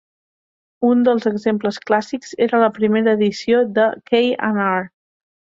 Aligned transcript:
Un 0.87 1.03
dels 1.07 1.27
exemples 1.31 1.77
clàssics 1.89 2.33
era 2.47 2.63
la 2.65 2.71
primera 2.79 3.15
edició 3.19 3.61
de 3.77 3.87
K 4.11 4.25
and 4.51 4.65
R. 4.71 4.83